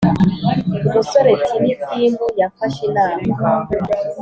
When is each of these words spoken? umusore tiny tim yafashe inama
umusore 0.87 1.31
tiny 1.45 1.71
tim 1.87 2.13
yafashe 2.39 2.81
inama 2.89 3.23